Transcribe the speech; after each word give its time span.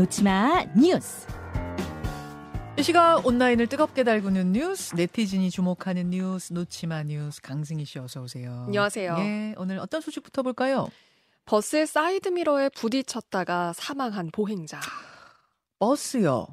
놓지마 0.00 0.64
뉴스. 0.74 1.26
이 2.78 2.82
시각 2.82 3.26
온라인을 3.26 3.66
뜨겁게 3.66 4.02
달구는 4.02 4.52
뉴스, 4.52 4.94
네티즌이 4.94 5.50
주목하는 5.50 6.08
뉴스, 6.08 6.54
놓지마 6.54 7.02
뉴스, 7.02 7.42
강승희 7.42 7.84
씨 7.84 7.98
어서 7.98 8.22
오세요. 8.22 8.64
안녕하세요. 8.64 9.16
예, 9.18 9.54
오늘 9.58 9.78
어떤 9.78 10.00
소식부터 10.00 10.42
볼까요? 10.42 10.88
버스의 11.44 11.86
사이드미러에 11.86 12.70
부딪혔다가 12.70 13.74
사망한 13.74 14.30
보행자. 14.32 14.80
버스요. 15.78 16.46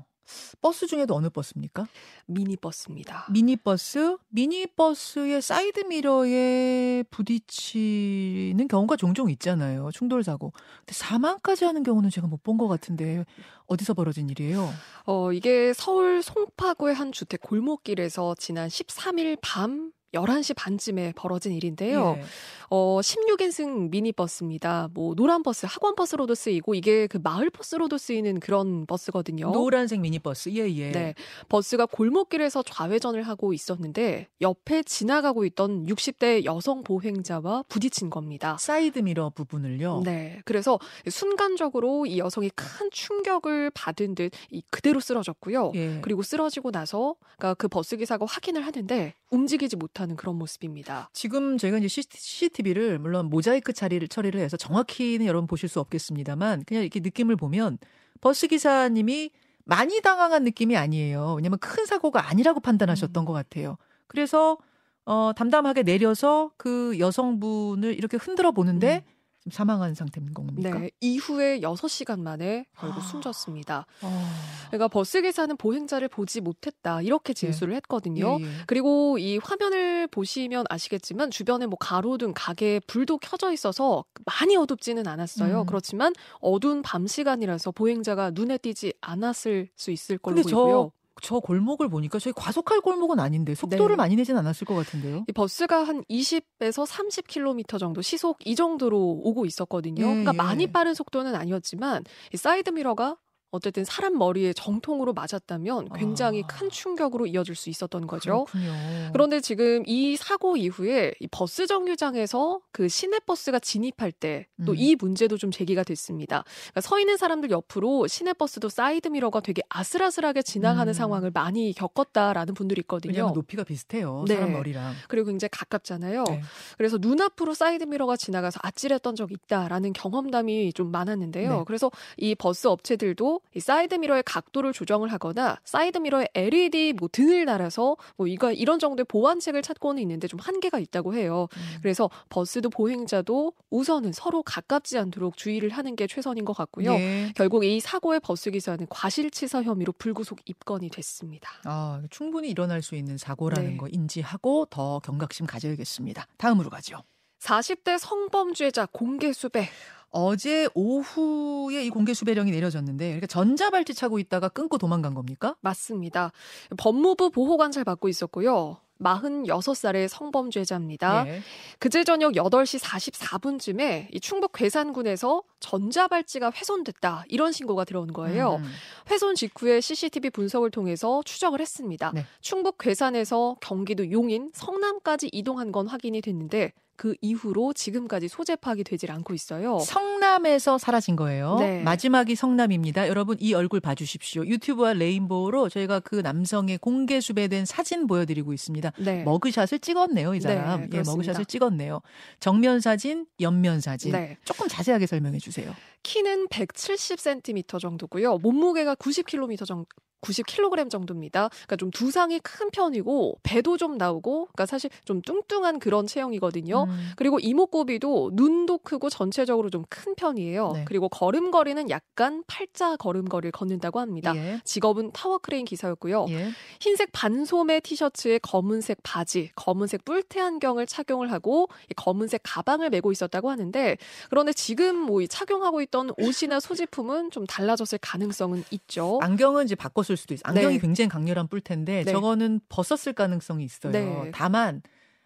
버스 0.62 0.88
중에도 0.88 1.16
어느 1.16 1.30
버스입니까? 1.30 1.88
미니버스입니다. 2.26 3.28
미니버스? 3.32 4.18
미니버스의 4.30 5.42
사이드 5.42 5.82
미러에 5.82 7.04
부딪히는 7.10 8.68
경우가 8.68 8.96
종종 8.96 9.30
있잖아요. 9.32 9.90
충돌 9.94 10.24
사고. 10.24 10.52
근데 10.80 10.94
사망까지 10.94 11.66
하는 11.66 11.84
경우는 11.84 12.10
제가 12.10 12.28
못 12.28 12.38
본 12.44 12.58
것 12.58 12.68
같은데 12.68 13.26
어디서 13.66 13.94
벌어진 13.94 14.30
일이에요? 14.30 14.70
어, 15.06 15.34
이게 15.34 15.74
서울 15.74 16.24
송파구의 16.24 16.96
한 16.96 17.12
주택 17.12 17.42
골목길에서 17.42 18.36
지난 18.40 18.70
13일 18.70 19.38
밤 19.42 19.92
11시 20.14 20.56
반쯤에 20.56 21.14
벌어진 21.16 21.52
일인데요. 21.52 22.16
예. 22.18 22.24
어, 22.70 23.00
16인승 23.00 23.90
미니버스입니다. 23.90 24.90
뭐, 24.94 25.16
노란 25.16 25.44
버스, 25.44 25.66
학원 25.70 25.96
버스로도 25.96 26.36
쓰이고, 26.36 26.76
이게 26.76 27.08
그 27.08 27.18
마을 27.22 27.50
버스로도 27.50 27.98
쓰이는 27.98 28.40
그런 28.40 28.86
버스거든요. 28.86 29.52
노란색 29.52 30.02
미니버스. 30.02 30.50
예, 30.50 30.70
예. 30.74 30.92
네. 30.92 31.14
버스가 31.50 31.86
골목길에서 31.86 32.64
좌회전을 32.64 33.24
하고 33.24 33.54
있었는데, 33.54 34.28
옆에 34.42 34.84
지나가고 34.84 35.46
있던 35.46 35.86
60대 35.86 36.44
여성 36.46 36.84
보행자와 36.84 37.64
부딪힌 37.70 38.10
겁니다. 38.10 38.58
사이드 38.60 39.00
미러 39.00 39.30
부분을요. 39.30 40.02
네. 40.04 40.42
그래서 40.44 40.80
순간적으로 41.10 42.06
이 42.06 42.20
여성이 42.20 42.50
큰 42.50 42.90
충격을 42.92 43.72
받은 43.74 44.16
듯이 44.16 44.30
그대로 44.70 45.00
쓰러졌고요. 45.00 45.72
예. 45.76 46.00
그리고 46.02 46.22
쓰러지고 46.22 46.72
나서 46.72 47.16
그러니까 47.38 47.54
그 47.56 47.68
버스 47.68 47.96
기사가 47.98 48.26
확인을 48.26 48.66
하는데 48.66 49.14
움직이지 49.30 49.76
못 49.76 49.97
하는 50.02 50.16
그런 50.16 50.36
모습입니다. 50.36 51.10
지금 51.14 51.58
저희가 51.58 51.78
이제 51.78 51.88
CCTV를 51.88 53.00
물론 53.00 53.30
모자이크 53.30 53.74
처리를 53.74 54.08
처리를 54.08 54.40
해서 54.40 54.58
정확히는 54.58 55.26
여러분 55.26 55.48
보실 55.48 55.70
수 55.70 55.80
없겠습니다만 55.80 56.64
그냥 56.66 56.84
이렇게 56.84 57.00
느낌을 57.00 57.36
보면 57.36 57.78
버스 58.22 58.48
기사님이 58.48 59.32
많이 59.66 60.02
당황한 60.02 60.44
느낌이 60.44 60.78
아니에요. 60.78 61.34
왜냐하면 61.36 61.60
큰 61.60 61.86
사고가 61.86 62.30
아니라고 62.30 62.60
판단하셨던 62.62 63.24
음. 63.24 63.26
것 63.26 63.34
같아요. 63.34 63.78
그래서 64.08 64.58
어, 65.06 65.32
담담하게 65.36 65.84
내려서 65.84 66.52
그 66.58 66.98
여성분을 67.00 67.94
이렇게 67.94 68.18
흔들어 68.18 68.52
보는데 68.52 69.04
음. 69.06 69.17
지금 69.48 69.52
사망한 69.52 69.96
상태인 69.96 70.34
겁니까? 70.34 70.78
네. 70.78 70.92
이후에 71.02 71.60
6시간 71.62 72.20
만에 72.20 72.66
결국 72.78 73.00
아. 73.00 73.02
숨졌습니다. 73.02 73.86
어. 74.02 74.26
그러니까 74.68 74.88
버스 74.88 75.22
기사는 75.22 75.56
보행자를 75.58 76.08
보지 76.10 76.42
못했다. 76.42 77.02
이렇게 77.02 77.34
진술을 77.34 77.74
했거든요. 77.76 78.38
예, 78.40 78.44
예. 78.44 78.50
그리고 78.68 79.18
이 79.18 79.38
화면을 79.38 80.08
보시면 80.08 80.66
아시겠지만 80.70 81.32
주변에 81.32 81.66
뭐 81.66 81.78
가로등 81.80 82.34
가게에 82.36 82.82
불도 82.82 83.18
켜져 83.18 83.52
있어서 83.52 84.04
많이 84.26 84.56
어둡지는 84.56 85.08
않았어요. 85.08 85.62
음. 85.62 85.66
그렇지만 85.66 86.14
어두운 86.40 86.82
밤 86.82 87.08
시간이라서 87.08 87.72
보행자가 87.72 88.32
눈에 88.32 88.58
띄지 88.58 88.94
않았을 89.02 89.70
수 89.76 89.92
있을 89.92 90.18
걸로 90.18 90.42
보이고요. 90.42 90.92
저 91.22 91.40
골목을 91.40 91.90
보니까 91.90 92.20
저희 92.20 92.34
과속할 92.36 92.82
골목은 92.82 93.20
아닌데 93.20 93.56
속도를 93.56 93.90
네. 93.90 93.96
많이 93.96 94.16
내진 94.16 94.38
않았을 94.38 94.66
것 94.66 94.76
같은데요. 94.76 95.26
이 95.28 95.32
버스가 95.32 95.84
한 95.84 96.04
20에서 96.10 96.86
30km 96.88 97.80
정도 97.80 98.02
시속 98.02 98.38
이 98.46 98.56
정도로 98.56 98.98
오고 99.24 99.46
있었거든요. 99.46 100.02
예, 100.02 100.08
그러니까 100.08 100.34
예. 100.34 100.38
많이 100.38 100.68
빠른 100.72 100.94
속도는 100.94 101.36
아니었지만 101.36 102.04
이 102.34 102.38
사이드 102.38 102.72
미러가 102.72 103.18
어쨌든 103.52 103.86
사람 103.86 104.18
머리에 104.18 104.54
정통으로 104.54 105.14
맞았다면 105.14 105.90
굉장히 105.96 106.44
아. 106.44 106.48
큰 106.48 106.70
충격으로 106.70 107.28
이어질 107.28 107.56
수 107.56 107.70
있었던 107.70 108.06
거죠. 108.06 108.46
그렇군요. 108.46 108.74
그런데 109.14 109.40
지금 109.40 109.84
이 109.86 110.18
사고 110.18 110.58
이후에 110.58 111.14
이 111.20 111.28
버스 111.28 111.66
정류장에서 111.66 112.60
그 112.72 112.90
시내버스가 112.90 113.60
진입할 113.60 114.12
때 114.12 114.46
또 114.46 114.72
음. 114.72 114.76
이 114.76 114.96
문제도 114.96 115.38
좀 115.38 115.52
제기가 115.52 115.84
됐습니다. 115.84 116.44
그러니까 116.72 116.82
서 116.82 117.00
있는 117.00 117.16
사람들 117.16 117.50
옆으로 117.52 118.08
시내버스도 118.08 118.70
사이드 118.70 119.08
미러가 119.08 119.40
되게 119.40 119.62
아슬아슬하게 119.70 120.42
지나가는 120.42 120.90
음. 120.90 120.94
상황을 120.94 121.32
많이 121.34 121.74
겪었다라는 121.74 122.54
분들이 122.54 122.82
있거든요. 122.82 123.32
높이가 123.34 123.64
비슷해요. 123.64 124.26
네. 124.28 124.36
사람 124.36 124.54
머리랑. 124.54 124.94
그리고 125.08 125.28
굉장히 125.28 125.50
가깝잖아요. 125.52 126.24
네. 126.26 126.42
그래서 126.78 126.98
눈앞으로 127.00 127.54
사이드 127.54 127.86
미러가 127.86 128.18
지나가서 128.18 128.60
아찔했던 128.62 129.16
적이 129.16 129.36
있다라는 129.46 129.94
경험담이 129.94 130.74
좀 130.74 130.92
많았는데요. 130.92 131.58
네. 131.60 131.64
그래서 131.66 131.90
이 132.18 132.36
버스 132.36 132.68
업체들도 132.68 133.37
이 133.56 133.60
사이드 133.60 133.96
미러의 133.96 134.24
각도를 134.24 134.74
조정을 134.74 135.12
하거나 135.12 135.58
사이드 135.64 136.00
미러에 136.00 136.28
LED 136.34 136.94
뭐 136.94 137.10
등을 137.12 137.46
달아서 137.46 137.98
뭐 138.16 138.28
이거 138.28 138.52
이런 138.52 138.80
정도의 138.80 139.06
보완책을 139.06 139.62
찾고는 139.62 140.02
있는데 140.02 140.28
좀 140.28 140.40
한계가 140.40 140.80
있다고 140.80 141.14
해요. 141.14 141.48
음. 141.56 141.78
그래서 141.82 142.10
버스도 142.30 142.70
보행자도 142.70 143.54
우선은 143.70 144.14
서로 144.14 144.44
가깝지 144.44 144.98
않도록 144.98 145.38
주의를 145.38 145.70
하는 145.70 145.96
게 145.96 146.08
최선인 146.08 146.46
것 146.46 146.54
같고요. 146.54 146.94
예. 146.94 147.34
결국 147.36 147.64
이 147.66 147.80
사고의 147.80 148.20
버스 148.20 148.52
기사는 148.52 148.86
과실치사 148.90 149.64
혐의로 149.64 149.94
불구속 149.98 150.40
입건이 150.46 150.90
됐습니다. 150.90 151.50
아, 151.66 152.02
충분히 152.10 152.50
일어날 152.50 152.82
수 152.82 152.96
있는 152.96 153.18
사고라는 153.18 153.72
네. 153.72 153.78
거 153.78 153.88
인지하고 153.88 154.68
더 154.70 155.00
경각심 155.00 155.46
가져야겠습니다. 155.46 156.28
다음으로 156.38 156.70
가죠. 156.70 157.04
40대 157.40 157.98
성범죄자 158.00 158.88
공개 158.92 159.32
수배 159.32 159.70
어제 160.10 160.68
오후에 160.74 161.84
이 161.84 161.90
공개 161.90 162.14
수배령이 162.14 162.52
내려졌는데 162.52 163.12
이렇게 163.12 163.28
전자발찌 163.28 163.94
차고 163.94 164.20
있다가 164.20 164.50
끊고 164.50 164.78
도망간 164.78 165.14
겁니까? 165.14 165.56
맞습니다. 165.62 166.32
법무부 166.78 167.32
보호관찰 167.32 167.84
받고 167.84 168.08
있었고요. 168.10 168.78
46살의 169.00 170.08
성범죄자입니다. 170.08 171.28
예. 171.28 171.42
그제 171.80 172.04
저녁 172.04 172.34
8시 172.34 172.80
44분쯤에 172.80 174.08
이 174.12 174.20
충북 174.20 174.54
괴산군에서 174.54 175.44
전자발찌가 175.60 176.52
훼손됐다. 176.52 177.26
이런 177.28 177.52
신고가 177.52 177.86
들어온 177.86 178.12
거예요. 178.12 178.56
음. 178.56 178.66
훼손 179.12 179.36
직후에 179.36 179.82
CCTV 179.82 180.32
분석을 180.32 180.72
통해서 180.72 181.22
추적을 181.26 181.60
했습니다. 181.60 182.12
네. 182.14 182.26
충북 182.42 182.78
괴산에서 182.80 183.58
경기도 183.62 184.10
용인, 184.12 184.52
성남까지 184.54 185.30
이동한 185.32 185.72
건 185.72 185.88
확인이 185.88 186.22
됐는데 186.22 186.74
그 186.98 187.16
이후로 187.22 187.74
지금까지 187.74 188.28
소재 188.28 188.56
파악이 188.56 188.84
되질 188.84 189.12
않고 189.12 189.34
있어요. 189.34 189.80
성남에서 189.80 190.78
사라진 190.78 191.16
거예요. 191.16 191.58
네. 191.60 191.82
마지막이 191.84 192.36
성남입니다. 192.36 193.08
여러분 193.08 193.38
이 193.40 193.54
얼굴 193.54 193.80
봐주십시오. 193.80 194.46
유튜브와 194.46 194.94
레인보우로 194.94 195.70
저희가 195.70 196.00
그 196.00 196.16
남성의 196.16 196.80
공개 196.80 197.22
수배된 197.22 197.66
사진 197.66 198.08
보여드리고 198.08 198.52
있습니다. 198.52 198.92
네. 198.98 199.24
머그샷을 199.24 199.80
찍었네요, 199.80 200.34
이 200.34 200.42
사람. 200.42 200.90
네, 200.90 200.98
예. 200.98 201.04
머그샷을 201.06 201.46
찍었네요. 201.46 202.02
정면 202.40 202.80
사진, 202.80 203.28
옆면 203.40 203.80
사진. 203.82 204.12
네. 204.12 204.38
조금 204.44 204.68
자세하게 204.68 205.06
설명해 205.06 205.38
주세요. 205.38 205.74
키는 206.08 206.48
170cm 206.48 207.82
정도고요. 207.82 208.38
몸무게가 208.38 208.96
90kg 208.96 209.66
정도. 209.66 209.88
90kg 210.22 210.90
정도입니다. 210.90 211.50
그러니까 211.50 211.76
좀 211.76 211.92
두상이 211.92 212.40
큰 212.40 212.70
편이고 212.72 213.40
배도 213.44 213.78
좀 213.78 213.98
나오고 213.98 214.46
그러니까 214.46 214.66
사실 214.66 214.90
좀 215.06 215.22
뚱뚱한 215.22 215.80
그런 215.80 216.08
체형이거든요. 216.08 216.86
음. 216.90 217.10
그리고 217.16 217.40
이목구비도 217.40 218.32
눈도 218.34 218.80
크고 218.80 219.10
전체적으로 219.10 219.70
좀 219.70 219.88
큰 219.90 220.16
편이에요. 220.16 220.72
네. 220.74 220.86
그리고 220.86 221.08
걸음걸이는 221.08 221.90
약간 221.90 222.44
팔자 222.48 222.98
걸음걸이를 222.98 223.52
걷는다고 223.52 224.00
합니다. 224.00 224.36
예. 224.36 224.60
직업은 224.66 225.12
타워크레인 225.12 225.66
기사였고요. 225.66 226.26
예. 226.30 226.50
흰색 226.82 227.12
반소매 227.14 227.80
티셔츠에 227.80 228.40
검은색 228.40 229.00
바지, 229.04 229.50
검은색 229.56 230.04
뿔테 230.04 230.42
안경을 230.42 230.88
착용을 230.88 231.32
하고 231.32 231.70
이 231.90 231.94
검은색 231.94 232.42
가방을 232.44 232.90
메고 232.90 233.12
있었다고 233.12 233.50
하는데 233.50 233.98
그런데 234.30 234.52
지금 234.52 234.98
뭐이 234.98 235.28
착용하고 235.30 235.82
있던 235.84 235.97
옷이나 236.18 236.60
소지품은 236.60 237.32
좀 237.32 237.46
달라졌을 237.46 237.98
가능성은 238.00 238.64
있죠. 238.72 239.20
안경은 239.22 239.66
이제 239.66 239.76
바꿨을 239.76 240.18
수도 240.18 240.34
있어요. 240.34 240.44
안경이 240.46 240.76
네. 240.76 240.80
굉장히 240.80 241.10
강렬한 241.10 241.48
뿔텐데 241.48 242.04
네. 242.04 242.12
저거는 242.12 242.62
벗었을 242.70 243.14
가능성이 243.14 243.64
있어요. 243.66 243.92
네. 243.92 244.32
다만 244.34 244.82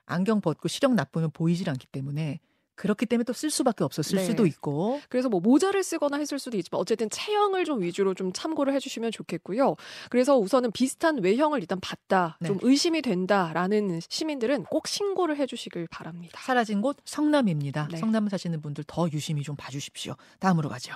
안경 0.06 0.42
벗고 0.42 0.68
시력 0.68 0.94
나쁘면 0.94 1.32
보이질 1.32 1.70
않기 1.70 1.88
때문에 1.88 2.40
그렇기 2.82 3.06
때문에 3.06 3.24
또 3.26 3.34
쓸 3.34 3.50
수밖에 3.50 3.84
없었을 3.84 4.18
네. 4.18 4.26
수도 4.26 4.46
있고. 4.46 5.00
그래서 5.10 5.30
뭐 5.30 5.40
모자를 5.40 5.84
쓰거나 5.84 6.18
했을 6.18 6.40
수도 6.40 6.58
있지만 6.58 6.82
어쨌든 6.82 7.10
체형을 7.10 7.66
좀 7.66 7.82
위주로 7.82 8.14
좀 8.14 8.34
참고를 8.34 8.74
해주시면 8.74 9.12
좋겠고요. 9.12 9.76
그래서 10.10 10.38
우선은 10.38 10.72
비슷한 10.72 11.22
외형을 11.24 11.60
일단 11.62 11.80
봤다, 11.80 12.38
네. 12.40 12.48
좀 12.48 12.60
의심이 12.62 13.02
된다라는 13.02 14.00
시민들은 14.08 14.66
꼭 14.66 14.88
신고를 14.88 15.38
해주시길 15.38 15.88
바랍니다. 15.90 16.40
사라진 16.44 16.82
곳 16.82 16.98
성남입니다. 17.06 17.88
네. 17.92 17.98
성남 17.98 18.30
사시는 18.30 18.62
분들 18.62 18.84
더 18.88 19.08
유심히 19.12 19.44
좀 19.44 19.56
봐주십시오. 19.56 20.16
다음으로 20.40 20.70
가죠. 20.70 20.94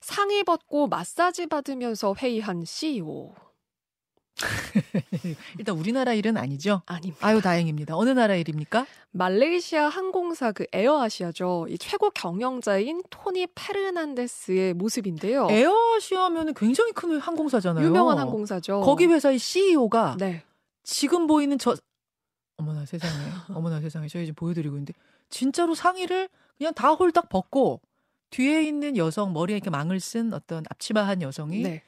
상의 0.00 0.44
벗고 0.44 0.86
마사지 0.88 1.46
받으면서 1.46 2.14
회의한 2.18 2.64
CEO. 2.64 3.34
일단 5.58 5.76
우리나라 5.76 6.12
일은 6.12 6.36
아니죠? 6.36 6.82
아닙니다. 6.86 7.26
아유 7.26 7.40
다행입니다. 7.40 7.96
어느 7.96 8.10
나라 8.10 8.34
일입니까? 8.34 8.86
말레이시아 9.10 9.88
항공사 9.88 10.52
그 10.52 10.66
에어아시아죠. 10.72 11.66
이 11.70 11.78
최고 11.78 12.10
경영자인 12.10 13.02
토니 13.10 13.48
페르난데스의 13.54 14.74
모습인데요. 14.74 15.48
에어아시아면 15.50 16.54
굉장히 16.54 16.92
큰 16.92 17.18
항공사잖아요. 17.18 17.84
유명한 17.86 18.18
항공사죠. 18.18 18.80
거기 18.80 19.06
회사의 19.06 19.38
CEO가 19.38 20.16
네. 20.18 20.42
지금 20.82 21.26
보이는 21.26 21.58
저 21.58 21.76
어머나 22.56 22.86
세상에 22.86 23.12
어머나 23.48 23.80
세상에 23.80 24.08
저희 24.08 24.26
지금 24.26 24.34
보여드리고 24.36 24.74
있는데 24.76 24.92
진짜로 25.28 25.74
상의를 25.74 26.28
그냥 26.56 26.74
다 26.74 26.90
홀딱 26.92 27.28
벗고 27.28 27.80
뒤에 28.30 28.62
있는 28.62 28.96
여성 28.96 29.32
머리에 29.32 29.56
이렇게 29.56 29.70
망을 29.70 30.00
쓴 30.00 30.32
어떤 30.32 30.64
앞치마한 30.68 31.22
여성이 31.22 31.62
네. 31.62 31.82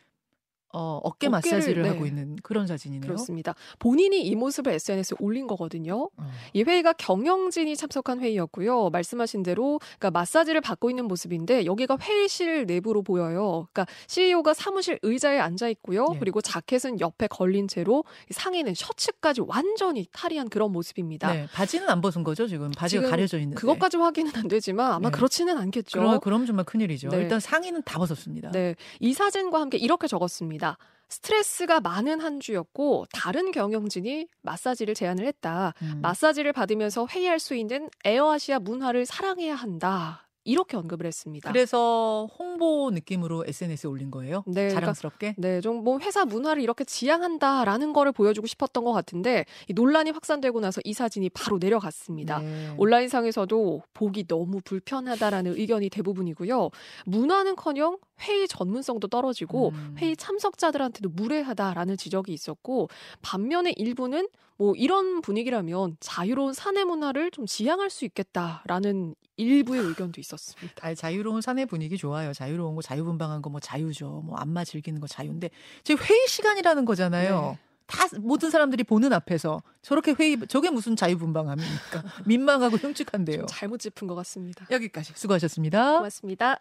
어, 0.73 1.01
어깨 1.03 1.27
어깨를, 1.27 1.31
마사지를 1.31 1.83
네. 1.83 1.89
하고 1.89 2.07
있는 2.07 2.37
그런 2.43 2.67
사진이네요. 2.67 3.01
그렇습니다. 3.01 3.55
본인이 3.79 4.23
이 4.23 4.37
모습을 4.37 4.73
SNS에 4.73 5.17
올린 5.19 5.47
거거든요. 5.47 6.11
어. 6.17 6.31
이 6.53 6.63
회의가 6.63 6.93
경영진이 6.93 7.77
참석한 7.77 8.21
회의였고요. 8.21 8.91
말씀하신 8.91 9.43
대로 9.43 9.81
그러니까 9.99 10.11
마사지를 10.13 10.61
받고 10.61 10.91
있는 10.91 11.07
모습인데 11.07 11.67
여기가 11.67 11.99
회의실 12.01 12.67
내부로 12.67 13.03
보여요. 13.03 13.67
그러니까 13.73 13.87
CEO가 14.07 14.55
사무실 14.55 14.99
의자에 15.03 15.39
앉아 15.41 15.69
있고요. 15.71 16.07
네. 16.13 16.19
그리고 16.21 16.41
자켓은 16.41 17.01
옆에 17.01 17.27
걸린 17.27 17.67
채로 17.67 18.05
이 18.31 18.33
상의는 18.33 18.75
셔츠까지 18.75 19.43
완전히 19.47 20.07
탈의한 20.13 20.49
그런 20.49 20.71
모습입니다. 20.71 21.33
네, 21.33 21.47
바지는 21.53 21.89
안 21.89 22.01
벗은 22.01 22.23
거죠 22.23 22.47
지금 22.47 22.71
바지가 22.71 23.01
지금 23.01 23.11
가려져 23.11 23.39
있는데. 23.39 23.57
그것까지 23.57 23.97
확인은 23.97 24.33
안 24.37 24.47
되지만 24.47 24.93
아마 24.93 25.11
네. 25.11 25.17
그렇지는 25.17 25.59
않겠죠. 25.59 25.99
그럼, 25.99 26.21
그럼 26.21 26.47
정말 26.47 26.65
큰일이죠. 26.65 27.09
네. 27.09 27.19
일단 27.19 27.41
상의는 27.41 27.83
다 27.85 27.99
벗었습니다. 27.99 28.53
네, 28.53 28.77
이 29.01 29.13
사진과 29.13 29.61
함께 29.61 29.79
이렇게 29.79 30.07
적었습니다. 30.07 30.60
스트레스가 31.09 31.81
많은 31.81 32.21
한 32.21 32.39
주였고 32.39 33.07
다른 33.12 33.51
경영진이 33.51 34.29
마사지를 34.43 34.95
제안을 34.95 35.27
했다. 35.27 35.75
음. 35.83 35.99
마사지를 36.01 36.53
받으면서 36.53 37.07
회의할 37.11 37.41
수 37.41 37.55
있는 37.55 37.91
에어아시아 38.05 38.61
문화를 38.61 39.07
사랑해야 39.07 39.55
한다. 39.57 40.30
이렇게 40.45 40.77
언급을 40.77 41.07
했습니다. 41.07 41.51
그래서 41.51 42.29
홍보 42.39 42.91
느낌으로 42.93 43.45
SNS에 43.47 43.89
올린 43.89 44.11
거예요. 44.11 44.43
네, 44.47 44.69
그러니까 44.69 44.81
자랑스럽게. 44.81 45.35
네, 45.39 45.61
좀 45.61 45.81
뭐 45.81 45.99
회사 46.01 46.25
문화를 46.25 46.63
이렇게 46.63 46.85
지향한다라는 46.85 47.93
거를 47.93 48.13
보여주고 48.13 48.47
싶었던 48.47 48.85
것 48.85 48.93
같은데 48.93 49.45
이 49.69 49.73
논란이 49.73 50.11
확산되고 50.11 50.61
나서 50.61 50.81
이 50.85 50.93
사진이 50.93 51.31
바로 51.31 51.59
내려갔습니다. 51.59 52.39
네. 52.41 52.75
온라인상에서도 52.77 53.83
보기 53.95 54.27
너무 54.27 54.61
불편하다라는 54.63 55.57
의견이 55.57 55.89
대부분이고요. 55.89 56.71
문화는커녕 57.07 57.99
회의 58.23 58.47
전문성도 58.47 59.09
떨어지고 59.09 59.71
음. 59.71 59.95
회의 59.99 60.17
참석자들한테도 60.17 61.09
무례하다라는 61.11 61.97
지적이 61.97 62.33
있었고 62.35 62.89
반면에 63.23 63.73
일부는 63.77 64.29
뭐 64.61 64.75
이런 64.77 65.23
분위기라면 65.23 65.97
자유로운 66.01 66.53
사내 66.53 66.85
문화를 66.85 67.31
좀 67.31 67.47
지향할 67.47 67.89
수 67.89 68.05
있겠다라는 68.05 69.15
일부의 69.39 69.81
의견도 69.83 70.21
있었습니다. 70.21 70.87
아, 70.87 70.95
자유로운 70.95 71.41
사내 71.41 71.65
분위기 71.65 71.97
좋아요. 71.97 72.35
자유로운 72.35 72.75
거, 72.77 72.83
자유분방한 72.83 73.41
거 73.41 73.49
뭐 73.49 73.59
자유죠. 73.59 74.23
뭐 74.27 74.37
안마 74.37 74.62
즐기는 74.65 75.01
거 75.01 75.07
자유인데 75.07 75.49
지금 75.83 76.05
회의 76.05 76.29
시간이라는 76.29 76.85
거잖아요. 76.85 77.57
네. 77.57 77.59
다 77.87 78.05
모든 78.21 78.51
사람들이 78.51 78.85
보는 78.85 79.15
앞에서 79.15 79.62
저렇게 79.81 80.12
회의 80.12 80.37
저게 80.47 80.69
무슨 80.69 80.95
자유분방함입니까? 80.95 82.05
민망하고 82.27 82.77
흉측한데요. 82.77 83.39
좀 83.39 83.47
잘못 83.49 83.79
짚은 83.79 84.07
것 84.07 84.15
같습니다. 84.15 84.67
여기까지 84.71 85.15
수고하셨습니다. 85.17 85.97
고맙습니다. 85.97 86.61